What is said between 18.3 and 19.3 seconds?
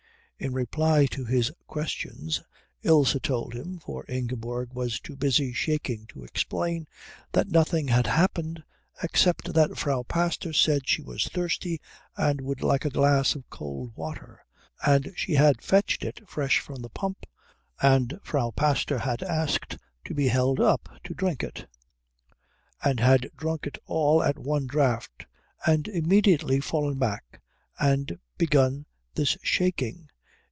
Pastor had